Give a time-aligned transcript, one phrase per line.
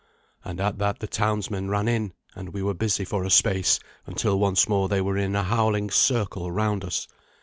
[0.43, 4.39] And at that the townsmen ran in, and we were busy for a space, until
[4.39, 7.07] once more they were in a howling circle round us.